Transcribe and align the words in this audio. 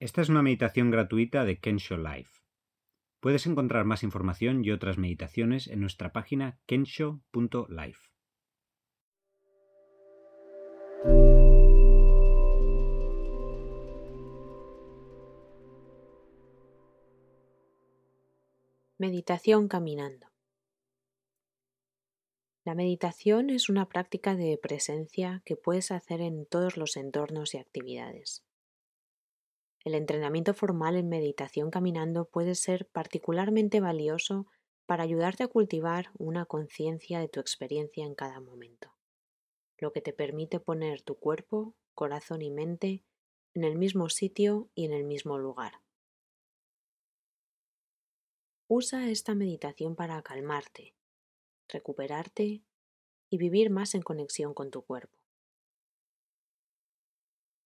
Esta 0.00 0.22
es 0.22 0.28
una 0.28 0.42
meditación 0.42 0.90
gratuita 0.90 1.44
de 1.44 1.58
Kensho 1.58 1.96
Life. 1.96 2.42
Puedes 3.20 3.46
encontrar 3.46 3.84
más 3.84 4.02
información 4.02 4.64
y 4.64 4.70
otras 4.70 4.98
meditaciones 4.98 5.68
en 5.68 5.80
nuestra 5.80 6.12
página 6.12 6.58
kensho.life. 6.66 8.10
Meditación 18.98 19.68
caminando. 19.68 20.28
La 22.64 22.74
meditación 22.74 23.50
es 23.50 23.68
una 23.68 23.88
práctica 23.88 24.34
de 24.34 24.58
presencia 24.60 25.42
que 25.44 25.56
puedes 25.56 25.90
hacer 25.90 26.20
en 26.20 26.46
todos 26.46 26.76
los 26.76 26.96
entornos 26.96 27.54
y 27.54 27.58
actividades. 27.58 28.44
El 29.84 29.94
entrenamiento 29.94 30.54
formal 30.54 30.96
en 30.96 31.10
meditación 31.10 31.70
caminando 31.70 32.24
puede 32.24 32.54
ser 32.54 32.88
particularmente 32.88 33.80
valioso 33.80 34.46
para 34.86 35.02
ayudarte 35.02 35.44
a 35.44 35.48
cultivar 35.48 36.10
una 36.18 36.46
conciencia 36.46 37.20
de 37.20 37.28
tu 37.28 37.38
experiencia 37.38 38.04
en 38.06 38.14
cada 38.14 38.40
momento, 38.40 38.94
lo 39.78 39.92
que 39.92 40.00
te 40.00 40.14
permite 40.14 40.58
poner 40.58 41.02
tu 41.02 41.16
cuerpo, 41.16 41.74
corazón 41.94 42.40
y 42.40 42.50
mente 42.50 43.04
en 43.52 43.64
el 43.64 43.76
mismo 43.76 44.08
sitio 44.08 44.70
y 44.74 44.86
en 44.86 44.94
el 44.94 45.04
mismo 45.04 45.38
lugar. 45.38 45.82
Usa 48.66 49.10
esta 49.10 49.34
meditación 49.34 49.96
para 49.96 50.20
calmarte, 50.22 50.94
recuperarte 51.68 52.64
y 53.28 53.38
vivir 53.38 53.68
más 53.68 53.94
en 53.94 54.00
conexión 54.00 54.54
con 54.54 54.70
tu 54.70 54.82
cuerpo. 54.82 55.18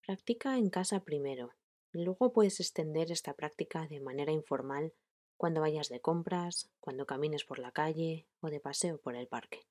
Practica 0.04 0.59
en 0.59 0.70
casa 0.70 1.04
primero 1.04 1.57
luego 1.92 2.33
puedes 2.33 2.60
extender 2.60 3.10
esta 3.10 3.34
práctica 3.34 3.87
de 3.87 4.01
manera 4.01 4.33
informal 4.33 4.92
cuando 5.37 5.60
vayas 5.60 5.88
de 5.88 6.01
compras, 6.01 6.71
cuando 6.80 7.07
camines 7.07 7.45
por 7.45 7.59
la 7.59 7.73
calle 7.73 8.26
o 8.40 8.51
de 8.51 8.60
paseo 8.60 8.99
por 8.99 9.16
el 9.16 9.29
parque. 9.29 9.66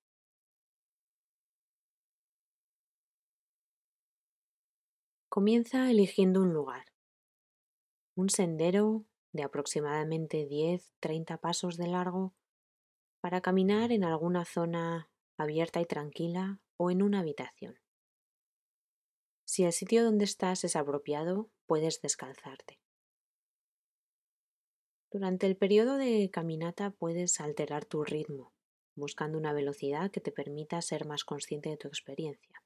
Comienza 5.30 5.92
eligiendo 5.92 6.42
un 6.42 6.54
lugar, 6.54 6.86
un 8.16 8.30
sendero 8.30 9.06
de 9.34 9.44
aproximadamente 9.44 10.48
10-30 10.48 11.38
pasos 11.38 11.78
de 11.78 11.88
largo 11.88 12.34
para 13.22 13.42
caminar 13.42 13.92
en 13.92 14.04
alguna 14.04 14.46
zona 14.46 15.12
abierta 15.38 15.80
y 15.80 15.86
tranquila 15.86 16.60
o 16.78 16.90
en 16.90 17.04
una 17.04 17.20
habitación. 17.20 17.78
Si 19.58 19.64
el 19.64 19.74
sitio 19.74 20.04
donde 20.04 20.24
estás 20.24 20.64
es 20.66 20.76
apropiado, 20.76 21.50
puedes 21.66 22.00
descalzarte. 22.00 22.80
Durante 25.12 25.48
el 25.48 25.58
periodo 25.58 25.98
de 25.98 26.30
caminata 26.32 26.92
puedes 26.92 27.42
alterar 27.42 27.84
tu 27.84 28.04
ritmo, 28.04 28.54
buscando 28.94 29.36
una 29.36 29.54
velocidad 29.54 30.12
que 30.12 30.22
te 30.22 30.32
permita 30.32 30.80
ser 30.84 31.08
más 31.08 31.24
consciente 31.24 31.70
de 31.70 31.78
tu 31.78 31.88
experiencia. 31.88 32.62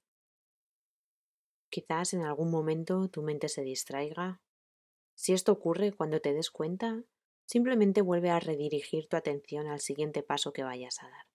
Quizás 1.69 2.13
en 2.13 2.23
algún 2.23 2.51
momento 2.51 3.07
tu 3.07 3.21
mente 3.21 3.47
se 3.47 3.61
distraiga. 3.61 4.41
Si 5.15 5.31
esto 5.31 5.53
ocurre 5.53 5.93
cuando 5.93 6.19
te 6.19 6.33
des 6.33 6.51
cuenta, 6.51 7.05
Simplemente 7.45 8.01
vuelve 8.01 8.29
a 8.29 8.39
redirigir 8.39 9.07
tu 9.07 9.17
atención 9.17 9.67
al 9.67 9.81
siguiente 9.81 10.23
paso 10.23 10.53
que 10.53 10.63
vayas 10.63 11.03
a 11.03 11.09
dar. 11.09 11.30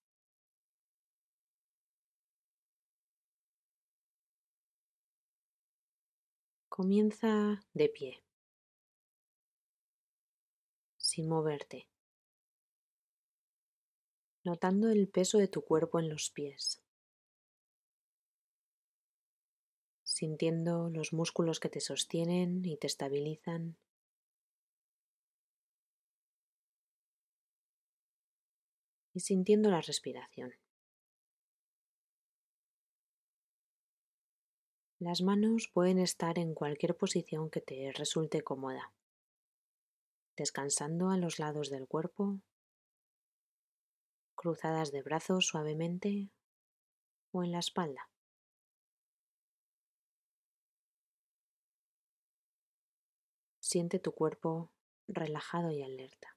Comienza 6.77 7.65
de 7.73 7.89
pie, 7.89 8.23
sin 10.99 11.27
moverte, 11.27 11.89
notando 14.45 14.91
el 14.91 15.09
peso 15.09 15.39
de 15.39 15.49
tu 15.49 15.63
cuerpo 15.63 16.01
en 16.01 16.11
los 16.11 16.28
pies, 16.28 16.83
sintiendo 20.03 20.91
los 20.91 21.15
músculos 21.15 21.61
que 21.61 21.71
te 21.71 21.81
sostienen 21.81 22.62
y 22.67 22.77
te 22.77 22.89
estabilizan. 22.89 23.79
Y 29.15 29.21
sintiendo 29.21 29.71
la 29.71 29.81
respiración. 29.81 30.53
Las 34.99 35.21
manos 35.21 35.69
pueden 35.75 35.99
estar 35.99 36.39
en 36.39 36.55
cualquier 36.55 36.97
posición 36.97 37.51
que 37.51 37.61
te 37.61 37.93
resulte 37.93 38.41
cómoda, 38.41 38.95
descansando 40.39 41.11
a 41.11 41.19
los 41.19 41.39
lados 41.39 41.69
del 41.69 41.87
cuerpo, 41.87 42.41
cruzadas 44.35 44.93
de 44.93 45.03
brazos 45.03 45.49
suavemente 45.49 46.31
o 47.31 47.45
en 47.45 47.53
la 47.53 47.59
espalda. 47.59 48.09
Siente 53.61 53.99
tu 53.99 54.12
cuerpo 54.12 54.71
relajado 55.09 55.73
y 55.73 55.83
alerta. 55.83 56.36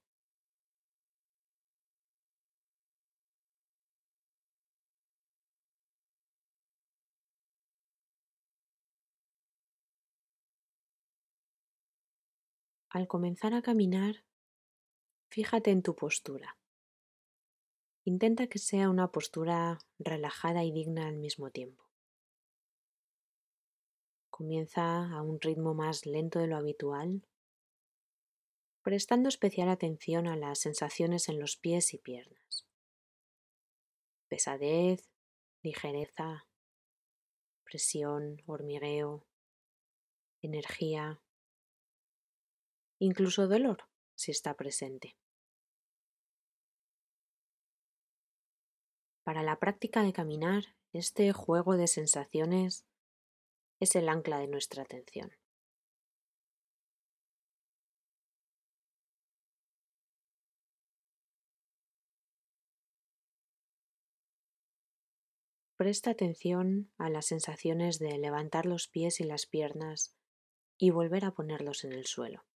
Al 12.91 13.07
comenzar 13.07 13.53
a 13.53 13.61
caminar, 13.61 14.25
fíjate 15.29 15.69
en 15.69 15.83
tu 15.83 15.95
postura. 15.95 16.57
Intenta 18.03 18.47
que 18.47 18.57
sea 18.57 18.89
una 18.89 19.11
postura 19.11 19.77
relajada 19.99 20.63
y 20.63 20.71
digna 20.71 21.07
al 21.07 21.17
mismo 21.17 21.51
tiempo. 21.51 21.87
Comienza 24.31 25.15
a 25.15 25.21
un 25.21 25.39
ritmo 25.39 25.75
más 25.75 26.07
lento 26.07 26.39
de 26.39 26.47
lo 26.47 26.57
habitual, 26.57 27.27
prestando 28.81 29.29
especial 29.29 29.69
atención 29.69 30.25
a 30.25 30.35
las 30.35 30.57
sensaciones 30.57 31.29
en 31.29 31.39
los 31.39 31.57
pies 31.57 31.93
y 31.93 31.99
piernas. 31.99 32.65
Pesadez, 34.29 35.11
ligereza, 35.61 36.47
presión, 37.63 38.41
hormigueo, 38.47 39.27
energía, 40.41 41.21
incluso 42.99 43.47
dolor 43.47 43.85
si 44.15 44.31
está 44.31 44.53
presente. 44.55 45.15
Para 49.23 49.43
la 49.43 49.59
práctica 49.59 50.03
de 50.03 50.11
caminar, 50.11 50.75
este 50.91 51.31
juego 51.33 51.77
de 51.77 51.87
sensaciones 51.87 52.85
es 53.79 53.95
el 53.95 54.09
ancla 54.09 54.39
de 54.39 54.47
nuestra 54.47 54.83
atención. 54.83 55.31
Presta 65.77 66.11
atención 66.11 66.91
a 66.97 67.09
las 67.09 67.27
sensaciones 67.27 67.99
de 67.99 68.17
levantar 68.17 68.65
los 68.65 68.89
pies 68.89 69.21
y 69.21 69.23
las 69.23 69.45
piernas 69.45 70.13
y 70.77 70.89
volver 70.89 71.23
a 71.23 71.31
ponerlos 71.31 71.85
en 71.85 71.93
el 71.93 72.05
suelo 72.05 72.48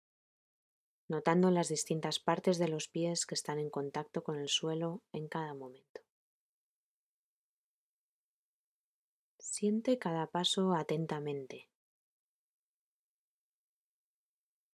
notando 1.12 1.50
las 1.50 1.69
distintas 1.69 2.19
partes 2.19 2.56
de 2.56 2.69
los 2.69 2.89
pies 2.89 3.27
que 3.27 3.34
están 3.34 3.59
en 3.59 3.69
contacto 3.69 4.25
con 4.25 4.39
el 4.39 4.49
suelo 4.49 5.03
en 5.12 5.28
cada 5.28 5.53
momento. 5.53 6.00
Siente 9.39 9.99
cada 9.99 10.28
paso 10.28 10.73
atentamente. 10.73 11.69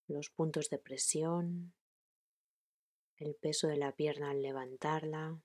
Los 0.06 0.30
puntos 0.30 0.70
de 0.70 0.78
presión, 0.78 1.74
el 3.16 3.34
peso 3.34 3.66
de 3.66 3.76
la 3.76 3.90
pierna 3.90 4.30
al 4.30 4.40
levantarla. 4.40 5.42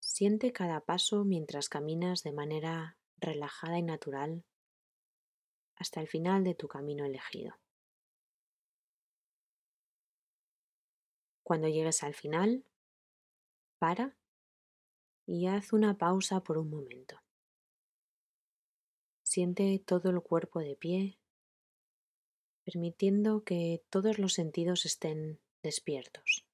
Siente 0.00 0.52
cada 0.52 0.80
paso 0.80 1.24
mientras 1.24 1.68
caminas 1.68 2.24
de 2.24 2.32
manera 2.32 2.98
relajada 3.18 3.78
y 3.78 3.82
natural 3.82 4.44
hasta 5.76 6.00
el 6.00 6.08
final 6.08 6.44
de 6.44 6.54
tu 6.54 6.68
camino 6.68 7.04
elegido. 7.04 7.58
Cuando 11.42 11.68
llegues 11.68 12.02
al 12.02 12.14
final, 12.14 12.64
para 13.78 14.16
y 15.26 15.46
haz 15.46 15.72
una 15.72 15.96
pausa 15.96 16.40
por 16.40 16.58
un 16.58 16.70
momento. 16.70 17.20
Siente 19.22 19.78
todo 19.84 20.10
el 20.10 20.20
cuerpo 20.20 20.60
de 20.60 20.76
pie, 20.76 21.18
permitiendo 22.64 23.42
que 23.42 23.82
todos 23.90 24.18
los 24.18 24.32
sentidos 24.32 24.86
estén 24.86 25.40
despiertos. 25.62 26.46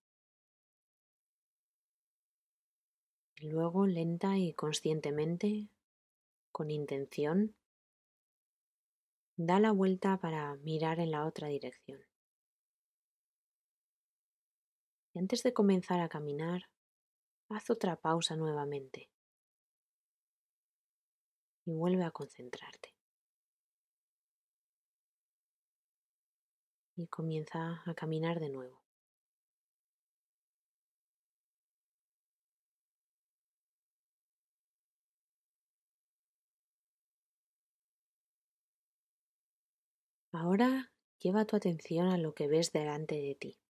Luego, 3.42 3.86
lenta 3.86 4.36
y 4.36 4.52
conscientemente, 4.52 5.68
con 6.52 6.70
intención, 6.70 7.54
Da 9.42 9.58
la 9.58 9.72
vuelta 9.72 10.18
para 10.18 10.54
mirar 10.56 11.00
en 11.00 11.12
la 11.12 11.24
otra 11.24 11.48
dirección. 11.48 11.98
Y 15.14 15.18
antes 15.18 15.42
de 15.42 15.54
comenzar 15.54 16.00
a 16.00 16.10
caminar, 16.10 16.68
haz 17.48 17.70
otra 17.70 17.96
pausa 17.96 18.36
nuevamente 18.36 19.08
y 21.64 21.72
vuelve 21.72 22.04
a 22.04 22.10
concentrarte. 22.10 22.94
Y 26.96 27.06
comienza 27.06 27.82
a 27.86 27.94
caminar 27.94 28.40
de 28.40 28.50
nuevo. 28.50 28.79
Ahora 40.42 40.90
lleva 41.18 41.44
tu 41.44 41.54
atención 41.54 42.08
a 42.08 42.16
lo 42.16 42.32
que 42.32 42.48
ves 42.48 42.72
delante 42.72 43.16
de 43.16 43.34
ti, 43.34 43.60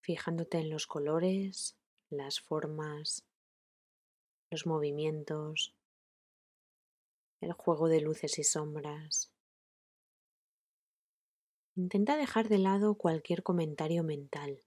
fijándote 0.00 0.58
en 0.58 0.70
los 0.70 0.86
colores, 0.86 1.76
las 2.08 2.38
formas, 2.38 3.26
los 4.48 4.64
movimientos, 4.64 5.74
el 7.40 7.52
juego 7.52 7.88
de 7.88 8.00
luces 8.00 8.38
y 8.38 8.44
sombras. 8.44 9.32
Intenta 11.74 12.16
dejar 12.16 12.48
de 12.48 12.58
lado 12.58 12.94
cualquier 12.94 13.42
comentario 13.42 14.04
mental, 14.04 14.62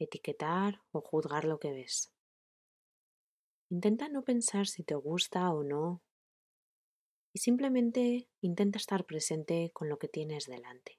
etiquetar 0.00 0.82
o 0.90 1.00
juzgar 1.00 1.44
lo 1.44 1.60
que 1.60 1.70
ves. 1.70 2.12
Intenta 3.70 4.08
no 4.08 4.24
pensar 4.24 4.66
si 4.66 4.82
te 4.82 4.96
gusta 4.96 5.48
o 5.52 5.62
no 5.62 6.02
y 7.36 7.38
simplemente 7.38 8.30
intenta 8.40 8.78
estar 8.78 9.04
presente 9.04 9.70
con 9.74 9.90
lo 9.90 9.98
que 9.98 10.08
tienes 10.08 10.46
delante. 10.46 10.98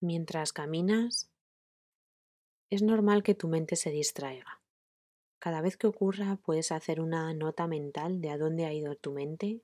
Mientras 0.00 0.54
caminas, 0.54 1.28
es 2.68 2.82
normal 2.82 3.22
que 3.22 3.34
tu 3.34 3.48
mente 3.48 3.76
se 3.76 3.90
distraiga. 3.90 4.60
Cada 5.38 5.60
vez 5.60 5.76
que 5.76 5.86
ocurra 5.86 6.36
puedes 6.36 6.72
hacer 6.72 7.00
una 7.00 7.32
nota 7.32 7.66
mental 7.68 8.20
de 8.20 8.30
a 8.30 8.38
dónde 8.38 8.64
ha 8.64 8.72
ido 8.72 8.96
tu 8.96 9.12
mente, 9.12 9.60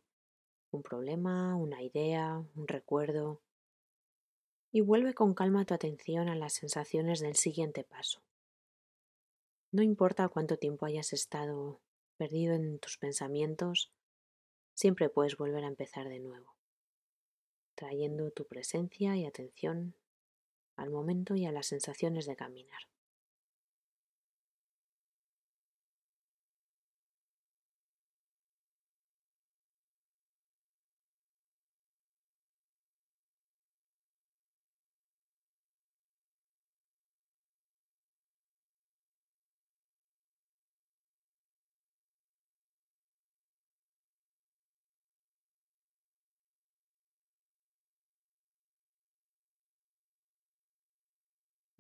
un 0.71 0.83
problema, 0.83 1.57
una 1.57 1.83
idea, 1.83 2.45
un 2.55 2.69
recuerdo, 2.69 3.41
y 4.71 4.81
vuelve 4.81 5.15
con 5.15 5.35
calma 5.35 5.65
tu 5.65 5.75
atención 5.75 6.29
a 6.29 6.37
las 6.37 6.55
sensaciones 6.55 7.21
del 7.21 7.37
siguiente 7.37 7.85
paso. 7.85 8.23
No 9.73 9.83
importa 9.83 10.29
cuánto 10.29 10.57
tiempo 10.57 10.87
hayas 10.87 11.13
estado 11.13 11.81
perdido 12.17 12.55
en 12.55 12.79
tus 12.79 12.99
pensamientos, 12.99 13.91
siempre 14.75 15.09
puedes 15.09 15.37
volver 15.37 15.65
a 15.65 15.69
empezar 15.69 16.09
de 16.09 16.21
nuevo, 16.21 16.55
trayendo 17.75 18.31
tu 18.31 18.47
presencia 18.47 19.17
y 19.17 19.27
atención 19.27 19.95
al 20.77 20.91
momento 20.91 21.35
y 21.35 21.45
a 21.47 21.53
las 21.53 21.67
sensaciones 21.67 22.27
de 22.27 22.37
caminar. 22.37 22.92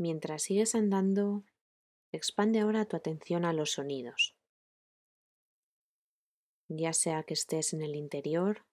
Mientras 0.02 0.42
sigues 0.42 0.74
andando, 0.74 1.44
expande 2.10 2.58
ahora 2.58 2.86
tu 2.86 2.96
atención 2.96 3.44
a 3.44 3.52
los 3.52 3.70
sonidos. 3.70 4.34
Ya 6.66 6.92
sea 6.92 7.22
que 7.22 7.34
estés 7.34 7.72
en 7.72 7.82
el 7.82 7.94
interior, 7.94 8.66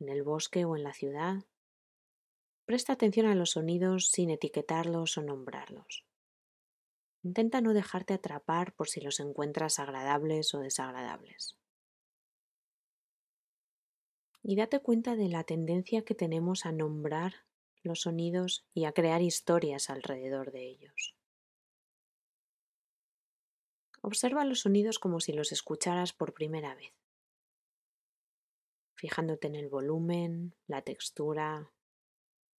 en 0.00 0.10
el 0.10 0.22
bosque 0.22 0.66
o 0.66 0.76
en 0.76 0.82
la 0.82 0.92
ciudad, 0.92 1.46
presta 2.66 2.92
atención 2.92 3.24
a 3.24 3.34
los 3.34 3.52
sonidos 3.52 4.10
sin 4.10 4.28
etiquetarlos 4.28 5.16
o 5.16 5.22
nombrarlos. 5.22 6.04
Intenta 7.22 7.62
no 7.62 7.72
dejarte 7.72 8.12
atrapar 8.12 8.74
por 8.74 8.90
si 8.90 9.00
los 9.00 9.18
encuentras 9.18 9.78
agradables 9.78 10.52
o 10.52 10.58
desagradables. 10.58 11.56
Y 14.42 14.56
date 14.56 14.80
cuenta 14.80 15.16
de 15.16 15.30
la 15.30 15.42
tendencia 15.44 16.04
que 16.04 16.14
tenemos 16.14 16.66
a 16.66 16.72
nombrar 16.72 17.45
los 17.86 18.02
sonidos 18.02 18.66
y 18.74 18.84
a 18.84 18.92
crear 18.92 19.22
historias 19.22 19.88
alrededor 19.88 20.52
de 20.52 20.66
ellos. 20.68 21.16
Observa 24.02 24.44
los 24.44 24.60
sonidos 24.60 24.98
como 24.98 25.20
si 25.20 25.32
los 25.32 25.52
escucharas 25.52 26.12
por 26.12 26.34
primera 26.34 26.74
vez, 26.74 26.92
fijándote 28.94 29.46
en 29.46 29.56
el 29.56 29.68
volumen, 29.68 30.54
la 30.66 30.82
textura, 30.82 31.72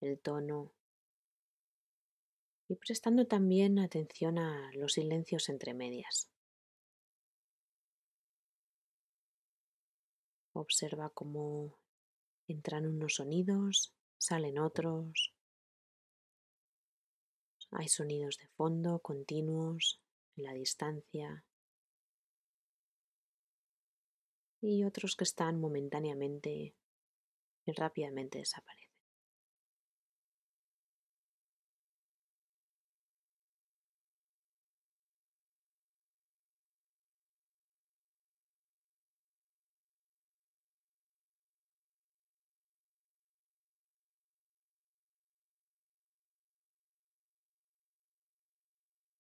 el 0.01 0.19
tono 0.19 0.74
y 2.69 2.75
prestando 2.75 3.27
también 3.27 3.80
atención 3.80 4.39
a 4.39 4.71
los 4.73 4.94
silencios 4.94 5.47
entre 5.50 5.73
medias. 5.73 6.30
Observa 10.53 11.09
cómo 11.12 11.77
entran 12.47 12.88
unos 12.88 13.15
sonidos 13.15 13.96
salen 14.18 14.60
otros. 14.60 15.34
Hay 17.72 17.88
sonidos 17.88 18.38
de 18.38 18.48
fondo 18.48 19.00
continuos 19.00 20.02
en 20.36 20.44
la 20.46 20.54
distancia 20.54 21.44
y 24.62 24.83
otros 24.83 25.16
que 25.16 25.24
están 25.24 25.59
momentáneamente 25.59 26.76
y 27.66 27.71
rápidamente 27.74 28.40
desaparecen. 28.40 28.86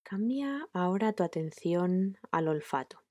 Cambia 0.09 0.69
ahora 0.71 1.11
tu 1.11 1.23
atención 1.23 2.17
al 2.31 2.47
olfato. 2.47 3.03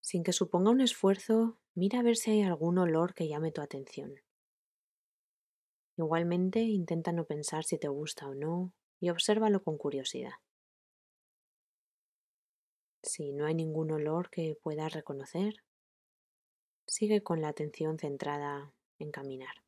Sin 0.00 0.22
que 0.22 0.32
suponga 0.32 0.70
un 0.70 0.80
esfuerzo, 0.80 1.58
mira 1.74 1.98
a 1.98 2.02
ver 2.04 2.14
si 2.14 2.30
hay 2.30 2.42
algún 2.42 2.78
olor 2.78 3.14
que 3.14 3.26
llame 3.26 3.50
tu 3.50 3.62
atención. 3.62 4.14
Igualmente, 5.96 6.60
intenta 6.60 7.10
no 7.10 7.24
pensar 7.24 7.64
si 7.64 7.78
te 7.78 7.88
gusta 7.88 8.28
o 8.28 8.36
no 8.36 8.72
y 9.00 9.10
obsérvalo 9.10 9.60
con 9.64 9.76
curiosidad. 9.76 10.34
Si 13.02 13.32
no 13.32 13.46
hay 13.46 13.56
ningún 13.56 13.90
olor 13.90 14.30
que 14.30 14.56
puedas 14.62 14.92
reconocer, 14.92 15.64
sigue 16.86 17.24
con 17.24 17.40
la 17.40 17.48
atención 17.48 17.98
centrada 17.98 18.72
en 19.00 19.10
caminar. 19.10 19.64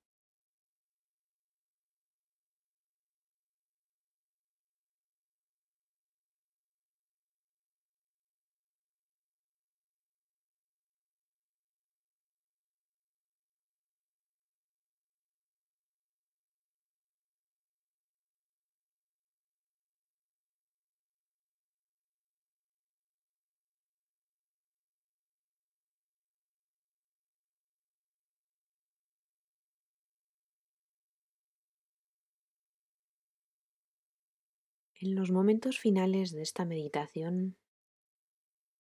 En 35.03 35.15
los 35.17 35.31
momentos 35.31 35.79
finales 35.79 36.33
de 36.33 36.41
esta 36.41 36.65
meditación, 36.65 37.59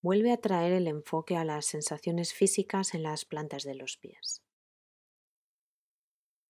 vuelve 0.00 0.31
a 0.31 0.37
traer 0.37 0.73
el 0.75 0.87
enfoque 0.87 1.37
a 1.37 1.45
las 1.45 1.67
sensaciones 1.67 2.33
físicas 2.33 2.95
en 2.95 3.02
las 3.02 3.25
plantas 3.25 3.64
de 3.64 3.75
los 3.75 3.97
pies. 3.97 4.41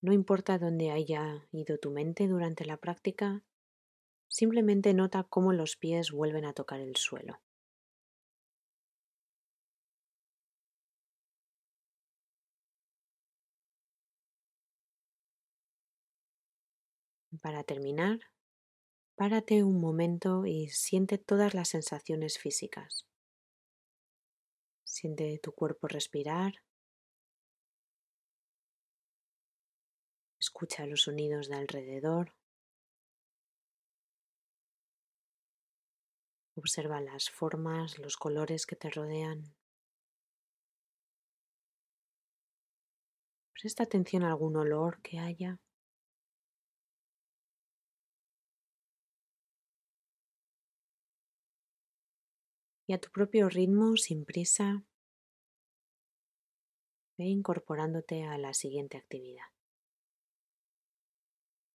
No 0.03 0.13
importa 0.13 0.59
dónde 0.59 0.91
haya 0.91 1.47
ido 1.51 1.79
tu 1.79 1.89
mente 1.89 2.27
durante 2.27 2.63
la 2.63 2.77
práctica, 2.77 3.43
simplemente 4.27 4.93
nota 4.93 5.23
cómo 5.23 5.53
los 5.53 5.77
pies 5.77 6.11
vuelven 6.11 6.45
a 6.45 6.53
tocar 6.53 6.79
el 6.79 6.95
suelo. 6.95 7.41
Para 17.43 17.63
terminar, 17.63 18.17
párate 19.15 19.63
un 19.63 19.79
momento 19.79 20.45
y 20.45 20.69
siente 20.69 21.17
todas 21.17 21.53
las 21.53 21.69
sensaciones 21.69 22.37
físicas. 22.37 23.07
Siente 24.83 25.39
tu 25.41 25.51
cuerpo 25.53 25.87
respirar. 25.87 26.53
Escucha 30.39 30.85
los 30.85 31.03
sonidos 31.03 31.47
de 31.47 31.55
alrededor. 31.55 32.33
Observa 36.55 37.01
las 37.01 37.29
formas, 37.29 37.97
los 37.97 38.17
colores 38.17 38.65
que 38.65 38.75
te 38.75 38.89
rodean. 38.89 39.55
Presta 43.53 43.83
atención 43.83 44.23
a 44.23 44.27
algún 44.27 44.57
olor 44.57 45.01
que 45.01 45.19
haya. 45.19 45.59
Y 52.87 52.93
a 52.93 52.99
tu 52.99 53.09
propio 53.11 53.49
ritmo, 53.49 53.95
sin 53.97 54.25
prisa, 54.25 54.83
ve 57.17 57.25
incorporándote 57.25 58.23
a 58.23 58.37
la 58.37 58.53
siguiente 58.53 58.97
actividad. 58.97 59.45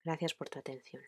Gracias 0.05 0.35
por 0.35 0.49
tu 0.49 0.59
atención. 0.59 1.03